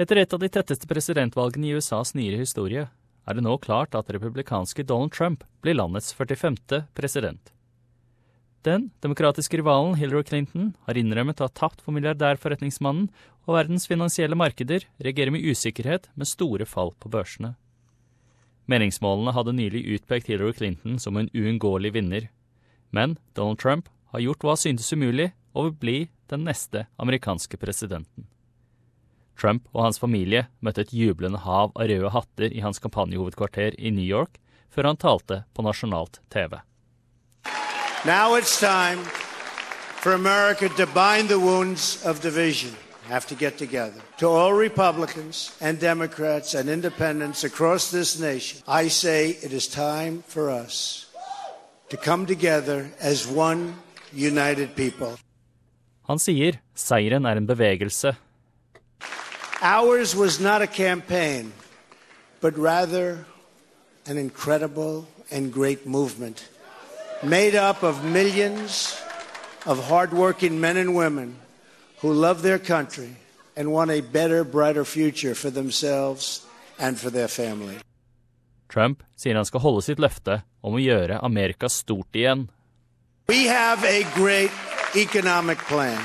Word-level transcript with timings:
Etter 0.00 0.16
et 0.22 0.32
av 0.32 0.40
de 0.40 0.48
tetteste 0.48 0.88
presidentvalgene 0.88 1.68
i 1.68 1.72
USAs 1.76 2.14
nyere 2.16 2.40
historie 2.40 2.86
er 3.28 3.36
det 3.36 3.42
nå 3.44 3.58
klart 3.60 3.92
at 3.94 4.08
republikanske 4.14 4.86
Donald 4.88 5.12
Trump 5.12 5.44
blir 5.60 5.76
landets 5.76 6.14
45. 6.16 6.86
president. 6.96 7.52
Den 8.64 8.88
demokratiske 9.02 9.58
rivalen 9.58 9.98
Hillary 9.98 10.24
Clinton 10.24 10.72
har 10.86 10.96
innrømmet 10.96 11.42
å 11.42 11.48
ha 11.48 11.52
tapt 11.52 11.82
for 11.82 11.92
milliardærforretningsmannen, 11.92 13.10
og 13.42 13.56
verdens 13.58 13.88
finansielle 13.90 14.38
markeder 14.38 14.86
reagerer 15.02 15.34
med 15.34 15.44
usikkerhet 15.44 16.08
med 16.14 16.30
store 16.30 16.64
fall 16.64 16.94
på 17.02 17.10
børsene. 17.10 17.56
Meningsmålene 18.70 19.34
hadde 19.34 19.56
nylig 19.58 19.82
utpekt 19.96 20.30
Hillary 20.30 20.54
Clinton 20.56 21.00
som 21.02 21.18
en 21.18 21.30
uunngåelig 21.34 21.92
vinner. 21.98 22.28
Men 22.94 23.18
Donald 23.34 23.58
Trump 23.58 23.90
har 24.14 24.22
gjort 24.22 24.46
hva 24.46 24.56
syntes 24.56 24.92
umulig, 24.94 25.32
og 25.52 25.66
vil 25.66 25.80
bli 25.82 25.98
den 26.32 26.46
neste 26.48 26.86
amerikanske 27.02 27.58
presidenten. 27.60 28.24
Trump 29.38 29.68
og 29.72 29.86
hans 29.86 29.98
familie 30.02 30.46
møtte 30.60 30.84
et 30.86 30.92
jublende 30.94 31.40
hav 31.44 31.72
av 31.74 31.88
røde 31.90 32.10
hatter 32.14 32.52
i 32.52 32.62
hans 32.64 32.78
kampanjehovedkvarter 32.82 33.78
i 33.78 33.90
New 33.90 34.04
York 34.04 34.38
før 34.72 34.90
han 34.90 35.00
talte 35.00 35.42
på 35.54 35.64
nasjonalt 35.66 36.20
TV. 36.32 36.60
Now 38.04 38.34
it's 38.34 38.58
time 38.58 39.04
for 40.02 40.12
America 40.12 40.68
to 40.68 40.86
bind 40.86 41.28
the 41.28 41.38
wounds 41.38 42.04
of 42.04 42.20
division. 42.20 42.74
Have 43.08 43.26
to 43.26 43.34
get 43.34 43.58
together. 43.58 44.00
To 44.18 44.28
all 44.28 44.52
Republicans 44.54 45.56
and 45.60 45.80
Democrats 45.80 46.54
and 46.54 46.68
independents 46.70 47.44
across 47.44 47.90
this 47.90 48.18
nation, 48.20 48.62
I 48.66 48.88
say 48.88 49.30
it 49.30 49.52
is 49.52 49.68
time 49.68 50.22
for 50.28 50.50
us 50.50 51.06
to 51.90 51.96
come 51.96 52.26
together 52.26 52.90
as 53.00 53.26
one 53.26 53.74
united 54.12 54.74
people. 54.76 55.16
Han 56.08 56.18
sier 56.18 56.58
seieren 56.74 57.26
er 57.26 57.36
en 57.36 57.46
bevegelse. 57.46 58.14
Ours 59.62 60.16
was 60.16 60.40
not 60.40 60.60
a 60.60 60.66
campaign, 60.66 61.52
but 62.40 62.58
rather 62.58 63.24
an 64.06 64.18
incredible 64.18 65.06
and 65.30 65.52
great 65.52 65.86
movement 65.86 66.48
made 67.22 67.54
up 67.54 67.84
of 67.84 68.04
millions 68.04 69.00
of 69.64 69.78
hardworking 69.86 70.60
men 70.60 70.76
and 70.76 70.96
women 70.96 71.36
who 72.00 72.12
love 72.12 72.42
their 72.42 72.58
country 72.58 73.14
and 73.56 73.70
want 73.70 73.92
a 73.92 74.00
better, 74.00 74.42
brighter 74.42 74.84
future 74.84 75.36
for 75.36 75.50
themselves 75.50 76.44
and 76.80 76.98
for 76.98 77.10
their 77.10 77.28
family. 77.28 77.78
Trump 78.68 79.04
sier 79.14 79.36
han 79.36 79.44
skal 79.44 79.60
holde 79.60 79.84
sitt 79.86 80.02
løfte 80.02 80.42
om 80.64 80.74
å 80.74 80.82
gjøre 80.82 81.22
Amerika 81.22 81.70
stort 81.70 82.10
igjen. 82.18 82.48
We 83.28 83.46
have 83.46 83.84
a 83.84 84.02
great 84.18 84.50
economic 84.96 85.58
plan. 85.70 86.02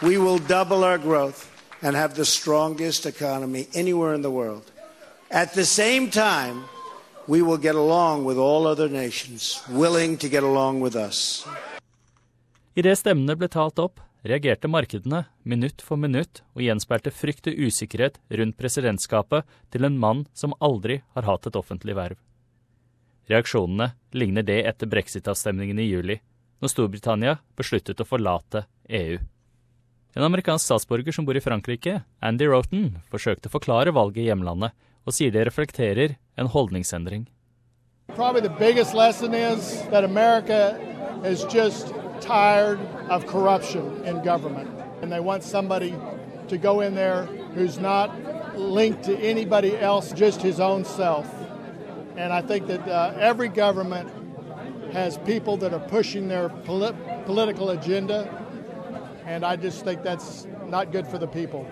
We 0.00 0.18
will 0.18 0.38
double 0.38 0.84
our 0.84 0.98
growth 0.98 1.57
and 1.82 1.96
have 1.96 2.14
the 2.14 2.24
strongest 2.24 3.06
economy 3.06 3.68
anywhere 3.74 4.14
in 4.14 4.22
the 4.22 4.30
world. 4.30 4.72
At 5.30 5.54
the 5.54 5.64
same 5.64 6.10
time, 6.10 6.64
we 7.26 7.42
will 7.42 7.58
get 7.58 7.74
along 7.74 8.24
with 8.24 8.38
all 8.38 8.66
other 8.66 8.88
nations, 8.88 9.62
willing 9.68 10.16
to 10.18 10.28
get 10.28 10.42
along 10.42 10.80
with 10.80 10.96
us. 10.96 11.46
Idet 12.78 13.00
stemmene 13.00 13.34
ble 13.36 13.48
talt 13.50 13.78
opp, 13.82 14.00
reagerte 14.24 14.68
markedene 14.70 15.24
minutt 15.42 15.82
for 15.82 16.00
minutt 16.00 16.42
og 16.54 16.62
gjenspeilte 16.62 17.12
frykt 17.14 17.50
og 17.50 17.58
usikkerhet 17.68 18.18
rundt 18.38 18.56
presidentskapet 18.58 19.46
til 19.74 19.84
en 19.84 19.98
mann 19.98 20.24
som 20.32 20.56
aldri 20.60 21.02
har 21.14 21.26
hatt 21.28 21.50
et 21.50 21.58
offentlig 21.58 21.96
verv. 21.98 22.16
Reaksjonene 23.28 23.92
ligner 24.16 24.46
det 24.46 24.62
etter 24.70 24.88
brexit-avstemningen 24.88 25.78
i 25.78 25.88
juli, 25.90 26.16
når 26.62 26.72
Storbritannia 26.72 27.34
besluttet 27.58 28.00
å 28.00 28.06
forlate 28.08 28.64
EU. 28.88 29.18
En 30.18 30.24
amerikansk 30.24 30.64
statsborger 30.64 31.14
som 31.14 31.22
bor 31.24 31.36
i 31.38 31.40
Frankrike, 31.40 32.00
Andy 32.18 32.48
Roten, 32.50 32.88
forsøkte 33.06 33.46
å 33.46 33.52
forklare 33.52 33.92
valget 33.94 34.24
i 34.24 34.26
hjemlandet 34.26 34.74
og 35.06 35.14
sier 35.14 35.30
det 35.30 35.44
reflekterer 35.46 36.16
en 36.34 36.50
holdningsendring. 36.50 37.28
Probably 38.16 38.40
the 38.42 38.56
biggest 38.58 38.94
lesson 38.94 39.32
is 39.32 39.78
that 39.92 40.02
America 40.02 40.74
is 41.22 41.44
just 41.44 41.94
tired 42.20 42.80
of 43.08 43.26
corruption 43.26 44.02
in 44.04 44.18
government. 44.24 44.68
And 45.02 45.12
they 45.12 45.20
want 45.20 45.44
somebody 45.44 45.94
to 46.48 46.58
go 46.58 46.80
in 46.80 46.96
there 46.96 47.26
who's 47.54 47.78
not 47.78 48.10
linked 48.58 49.04
to 49.04 49.16
anybody 49.18 49.78
else, 49.78 50.10
just 50.10 50.42
his 50.42 50.58
own 50.58 50.84
self. 50.84 51.30
And 52.16 52.32
I 52.32 52.42
think 52.42 52.66
that 52.66 52.88
uh, 52.88 53.14
every 53.20 53.50
government 53.50 54.10
has 54.92 55.16
people 55.18 55.56
that 55.58 55.72
are 55.72 55.86
pushing 55.88 56.26
agenda. 57.70 58.37
And 59.28 59.44
I 59.44 59.56
just 59.56 59.84
think 59.84 60.02
that's 60.02 60.46
not 60.70 60.90
good 60.92 61.06
for 61.06 61.18
the 61.18 61.26
people. 61.26 61.66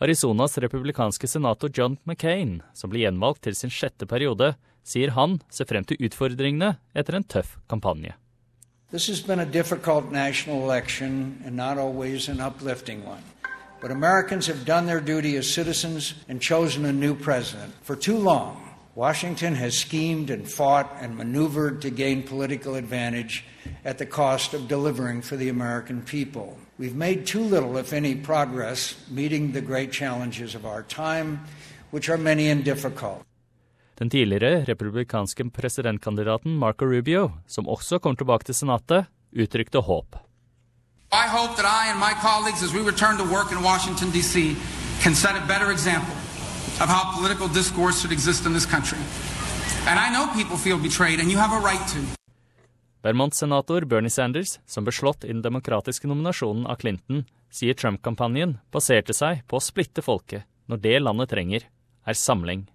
Arizonas 0.00 0.58
republikanske 0.58 1.26
senator 1.26 1.68
John 1.68 1.98
McCain, 2.06 2.60
som 2.74 2.90
blir 2.90 3.08
gjenvalgt 3.08 3.42
til 3.42 3.56
sin 3.58 3.70
sjette 3.70 4.06
periode, 4.06 4.54
sier 4.86 5.10
han 5.16 5.40
ser 5.50 5.66
frem 5.66 5.86
til 5.86 5.98
utfordringene 6.06 6.76
etter 6.94 7.18
en 7.18 7.26
tøff 7.26 7.56
kampanje. 7.70 8.14
This 8.90 9.08
has 9.08 9.22
been 9.22 9.40
a 9.40 9.46
difficult 9.46 10.12
national 10.12 10.62
election 10.62 11.42
and 11.44 11.56
not 11.56 11.78
always 11.78 12.28
an 12.28 12.40
uplifting 12.40 13.04
one. 13.06 13.22
But 13.80 13.90
Americans 13.90 14.46
have 14.46 14.64
done 14.64 14.86
their 14.86 15.00
duty 15.00 15.36
as 15.36 15.46
citizens 15.50 16.14
and 16.28 16.40
chosen 16.40 16.84
a 16.84 16.92
new 16.92 17.14
president. 17.14 17.74
For 17.82 17.96
too 17.96 18.18
long, 18.18 18.56
Washington 18.94 19.54
has 19.54 19.78
schemed 19.78 20.28
and 20.28 20.46
fought 20.46 20.94
and 21.00 21.16
maneuvered 21.16 21.80
to 21.80 21.90
gain 21.90 22.22
political 22.22 22.74
advantage 22.74 23.44
at 23.84 23.96
the 23.96 24.04
cost 24.04 24.52
of 24.52 24.68
delivering 24.68 25.22
for 25.22 25.36
the 25.36 25.48
American 25.48 26.02
people. 26.02 26.58
We've 26.78 26.96
made 26.96 27.26
too 27.26 27.40
little, 27.40 27.78
if 27.78 27.92
any, 27.92 28.14
progress 28.14 28.96
meeting 29.10 29.52
the 29.52 29.62
great 29.62 29.92
challenges 29.92 30.54
of 30.54 30.66
our 30.66 30.82
time, 30.82 31.40
which 31.90 32.10
are 32.10 32.18
many 32.18 32.50
and 32.50 32.64
difficult. 32.64 33.22
Den 33.98 34.10
tidligere 34.10 34.64
republikanske 34.64 35.50
presidentkandidaten 35.50 36.56
Marco 36.58 36.84
Rubio, 36.84 37.30
som 37.46 37.68
også 37.68 37.98
kom 37.98 38.16
tilbake 38.16 38.44
til 38.44 38.54
Senatet, 38.54 39.04
uttrykte 39.32 39.80
håp. 39.80 40.16
I 41.12 41.28
hope 41.28 41.56
that 41.56 41.66
I 41.66 41.90
and 41.90 41.98
my 41.98 42.12
colleagues, 42.28 42.62
as 42.62 42.74
we 42.74 42.80
return 42.80 43.16
to 43.16 43.24
work 43.24 43.52
in 43.52 43.58
Washington, 43.64 44.10
D.C., 44.10 44.56
can 45.02 45.14
set 45.14 45.36
a 45.36 45.44
better 45.48 45.70
example 45.70 46.21
of 46.80 46.88
how 46.88 47.14
political 47.16 47.48
discourse 47.48 48.00
should 48.00 48.12
exist 48.12 48.46
in 48.46 48.52
this 48.52 48.66
country. 48.66 48.98
And 49.86 49.98
I 49.98 50.10
know 50.12 50.32
people 50.34 50.56
feel 50.56 50.78
betrayed, 50.78 51.20
and 51.20 51.30
you 51.30 51.38
have 51.38 51.52
a 51.52 51.60
right 51.60 51.84
to. 51.88 52.00
Vermont-senator 53.02 53.84
Bernie 53.84 54.10
Sanders, 54.10 54.60
som 54.66 54.84
ble 54.86 54.92
slått 54.94 55.24
i 55.24 55.32
den 55.32 55.42
demokratiske 55.42 56.06
nominasjonen 56.06 56.68
av 56.70 56.78
Clinton, 56.78 57.24
sier 57.50 57.74
Trump-kampanjen 57.74 58.60
baserte 58.70 59.14
seg 59.16 59.42
på 59.50 59.58
å 59.58 59.64
splitte 59.64 60.04
folket 60.06 60.46
når 60.70 60.82
det 60.84 61.00
landet 61.02 61.32
trenger, 61.34 61.66
er 62.06 62.14
samling. 62.14 62.68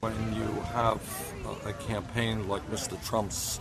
When 0.00 0.12
you 0.36 0.48
have 0.74 1.00
a 1.64 1.72
campaign 1.88 2.46
like 2.46 2.62
Mr. 2.70 3.00
Trump's, 3.08 3.58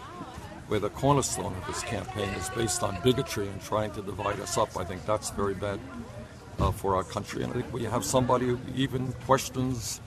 where 0.68 0.80
the 0.80 0.90
cornerstone 0.90 1.56
of 1.56 1.68
his 1.68 1.84
campaign 1.84 2.30
is 2.35 2.50
based 2.50 2.84
on 2.84 3.00
bigotry 3.03 3.47
and 3.47 3.62
trying 3.62 3.91
to 3.91 4.01
divide 4.01 4.41
us 4.41 4.57
up, 4.57 4.75
I 4.75 4.84
think 4.84 5.06
that's 5.06 5.31
very 5.31 5.56
bad 5.56 5.80
uh, 6.59 6.71
for 6.71 6.95
our 6.95 7.03
country. 7.03 7.43
And 7.43 7.51
I 7.51 7.55
think 7.55 7.73
we 7.73 7.83
have 7.83 8.03
somebody 8.03 8.47
who 8.47 8.59
even 8.75 9.13
questions 9.25 10.01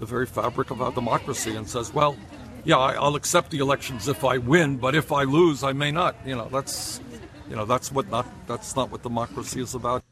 the 0.00 0.06
very 0.06 0.26
fabric 0.26 0.70
of 0.70 0.80
our 0.82 0.92
democracy 0.92 1.54
and 1.56 1.68
says, 1.68 1.92
well, 1.94 2.16
yeah, 2.64 2.76
I'll 2.76 3.16
accept 3.16 3.50
the 3.50 3.58
elections 3.58 4.08
if 4.08 4.24
I 4.24 4.38
win, 4.38 4.78
but 4.78 4.94
if 4.94 5.12
I 5.12 5.24
lose, 5.24 5.62
I 5.62 5.72
may 5.72 5.92
not. 5.92 6.14
You 6.26 6.36
know, 6.36 6.48
that's, 6.48 7.00
you 7.48 7.56
know, 7.56 7.66
that's 7.66 7.92
what 7.92 8.08
not, 8.10 8.26
that's 8.46 8.74
not 8.76 8.90
what 8.90 9.02
democracy 9.02 9.60
is 9.60 9.74
about. 9.74 10.02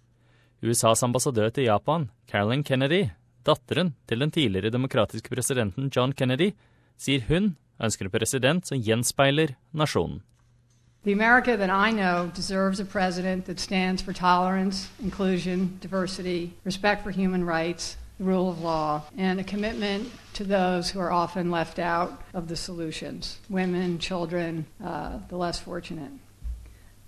USAs 0.62 1.02
ambassadør 1.02 1.48
til 1.50 1.64
Japan, 1.64 2.10
Carolyn 2.30 2.62
Kennedy, 2.62 3.08
datteren 3.46 3.96
til 4.06 4.20
den 4.20 4.30
tidligere 4.30 4.70
demokratiske 4.70 5.28
presidenten 5.28 5.90
John 5.96 6.12
Kennedy, 6.12 6.52
sier 6.96 7.24
hun 7.26 7.56
ønsker 7.82 8.06
en 8.06 8.14
president 8.14 8.68
som 8.68 8.78
gjenspeiler 8.78 9.56
nasjonen. 9.74 10.20
The 11.04 11.12
America 11.12 11.56
that 11.56 11.68
I 11.68 11.90
know 11.90 12.30
deserves 12.32 12.78
a 12.78 12.84
president 12.84 13.46
that 13.46 13.58
stands 13.58 14.00
for 14.00 14.12
tolerance, 14.12 14.88
inclusion, 15.02 15.78
diversity, 15.80 16.54
respect 16.62 17.02
for 17.02 17.10
human 17.10 17.44
rights, 17.44 17.96
the 18.18 18.24
rule 18.24 18.48
of 18.48 18.60
law, 18.60 19.02
and 19.18 19.40
a 19.40 19.44
commitment 19.44 20.12
to 20.34 20.44
those 20.44 20.90
who 20.90 21.00
are 21.00 21.10
often 21.10 21.50
left 21.50 21.80
out 21.80 22.22
of 22.34 22.46
the 22.46 22.54
solutions 22.54 23.40
women, 23.50 23.98
children, 23.98 24.64
uh, 24.84 25.18
the 25.28 25.36
less 25.36 25.58
fortunate. 25.58 26.12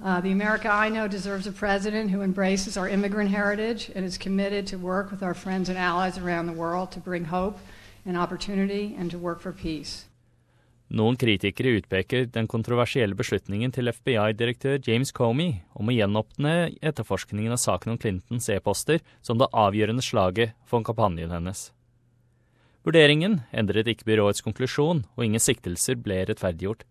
Uh, 0.02 0.20
the 0.20 0.32
America 0.32 0.68
I 0.68 0.88
know 0.88 1.06
deserves 1.06 1.46
a 1.46 1.52
president 1.52 2.10
who 2.10 2.20
embraces 2.20 2.76
our 2.76 2.88
immigrant 2.88 3.30
heritage 3.30 3.92
and 3.94 4.04
is 4.04 4.18
committed 4.18 4.66
to 4.66 4.76
work 4.76 5.12
with 5.12 5.22
our 5.22 5.34
friends 5.34 5.68
and 5.68 5.78
allies 5.78 6.18
around 6.18 6.46
the 6.46 6.52
world 6.52 6.90
to 6.92 7.00
bring 7.00 7.26
hope 7.26 7.60
and 8.04 8.16
opportunity 8.16 8.96
and 8.98 9.08
to 9.12 9.18
work 9.18 9.40
for 9.40 9.52
peace. 9.52 10.06
Noen 10.94 11.16
kritikere 11.18 11.72
utpeker 11.80 12.28
den 12.30 12.46
kontroversielle 12.46 13.16
beslutningen 13.18 13.72
til 13.74 13.90
FBI-direktør 13.90 14.76
James 14.86 15.10
Comey 15.10 15.56
om 15.74 15.88
å 15.90 15.94
gjenåpne 15.94 16.52
etterforskningen 16.86 17.56
av 17.56 17.58
saken 17.58 17.96
om 17.96 17.98
Clintons 17.98 18.46
e-poster 18.54 19.02
som 19.24 19.40
det 19.40 19.50
avgjørende 19.50 20.04
slaget 20.06 20.54
for 20.70 20.86
kampanjen 20.86 21.34
hennes. 21.34 21.72
Vurderingen 22.86 23.40
endret 23.50 23.90
ikke 23.90 24.06
byråets 24.06 24.44
konklusjon, 24.44 25.02
og 25.16 25.24
ingen 25.24 25.42
siktelser 25.42 25.98
ble 25.98 26.20
rettferdiggjort. 26.28 26.84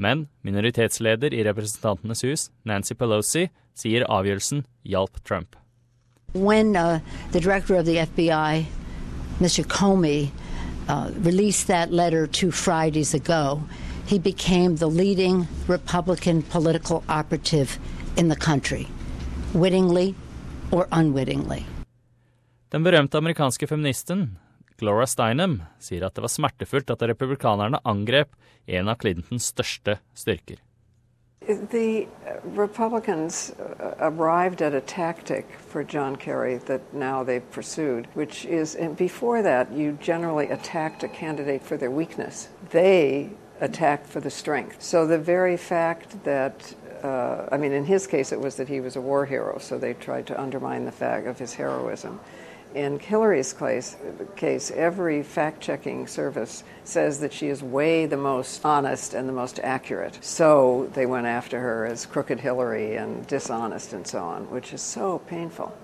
Men 0.00 0.28
minoritetsleder 0.46 1.34
i 1.36 1.44
Representantenes 1.44 2.24
hus, 2.24 2.48
Nancy 2.64 2.96
Pelosi, 2.96 3.50
sier 3.76 4.06
avgjørelsen 4.08 4.64
hjalp 4.88 5.20
Trump. 5.26 5.56
When 6.32 6.76
uh, 6.76 7.00
the 7.32 7.40
uh, 10.90 11.10
released 11.24 11.66
that 11.68 11.92
letter 11.92 12.26
two 12.26 12.50
Fridays 12.50 13.14
ago, 13.14 13.62
he 14.06 14.18
became 14.18 14.76
the 14.76 14.86
leading 14.86 15.46
Republican 15.68 16.42
political 16.42 17.02
operative 17.08 17.78
in 18.16 18.28
the 18.28 18.36
country, 18.36 18.86
wittingly 19.54 20.14
or 20.70 20.86
unwittingly. 20.92 21.64
Den 22.70 22.82
berømte 22.82 23.18
amerikanske 23.18 23.66
feministen 23.66 24.38
Gloria 24.78 25.06
Steinem 25.06 25.62
sier 25.82 26.06
at 26.06 26.14
det 26.14 26.22
var 26.24 26.32
smertefullt 26.32 26.90
at 26.90 27.02
republikanerne 27.02 27.80
angrep 27.84 28.34
en 28.66 28.88
av 28.88 29.00
Clintons 29.02 29.50
største 29.52 29.98
styrker. 30.14 30.58
The 31.46 32.06
Republicans 32.44 33.52
arrived 33.98 34.62
at 34.62 34.74
a 34.74 34.80
tactic 34.80 35.50
for 35.58 35.82
John 35.82 36.14
Kerry 36.16 36.58
that 36.58 36.94
now 36.94 37.24
they've 37.24 37.50
pursued, 37.50 38.06
which 38.14 38.44
is, 38.44 38.76
and 38.76 38.96
before 38.96 39.42
that, 39.42 39.72
you 39.72 39.98
generally 40.00 40.48
attacked 40.50 41.02
a 41.02 41.08
candidate 41.08 41.62
for 41.62 41.76
their 41.76 41.90
weakness. 41.90 42.50
They 42.70 43.30
attacked 43.60 44.06
for 44.06 44.20
the 44.20 44.30
strength. 44.30 44.82
So 44.82 45.06
the 45.06 45.18
very 45.18 45.56
fact 45.56 46.22
that 46.24 46.74
uh, 47.02 47.48
I 47.50 47.56
mean, 47.56 47.72
in 47.72 47.84
his 47.84 48.06
case, 48.06 48.30
it 48.30 48.40
was 48.40 48.56
that 48.56 48.68
he 48.68 48.80
was 48.80 48.96
a 48.96 49.00
war 49.00 49.24
hero, 49.24 49.58
so 49.58 49.78
they 49.78 49.94
tried 49.94 50.26
to 50.26 50.40
undermine 50.40 50.84
the 50.84 50.92
fact 50.92 51.26
of 51.26 51.38
his 51.38 51.54
heroism. 51.54 52.20
In 52.74 53.00
Hillary's 53.00 53.52
case, 53.52 53.96
case 54.36 54.70
every 54.70 55.24
fact 55.24 55.60
checking 55.60 56.06
service 56.06 56.62
says 56.84 57.18
that 57.18 57.32
she 57.32 57.48
is 57.48 57.64
way 57.64 58.06
the 58.06 58.16
most 58.16 58.64
honest 58.64 59.12
and 59.12 59.28
the 59.28 59.32
most 59.32 59.58
accurate. 59.64 60.18
So 60.20 60.88
they 60.94 61.04
went 61.04 61.26
after 61.26 61.58
her 61.58 61.84
as 61.84 62.06
Crooked 62.06 62.38
Hillary 62.38 62.94
and 62.94 63.26
dishonest 63.26 63.92
and 63.92 64.06
so 64.06 64.20
on, 64.20 64.48
which 64.50 64.72
is 64.72 64.82
so 64.82 65.18
painful. 65.26 65.74